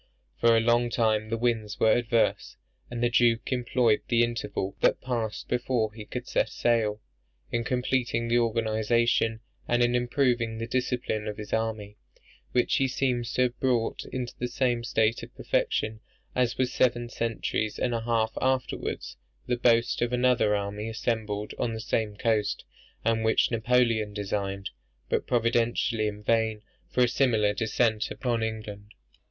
[0.39, 2.57] For a long time the winds were adverse;
[2.89, 6.99] and the Duke employed the interval that passed before he could set sail
[7.51, 11.97] in completing the organization and in improving the discipline of his army;
[12.51, 15.99] which he seems to have brought into the same state of perfection,
[16.33, 21.75] as was seven centuries and a half afterwards the boast of another army assembled on
[21.75, 22.63] the same coast,
[23.05, 24.71] and which Napoleon designed
[25.09, 28.95] (but providentially in vain) for a similar descent upon England.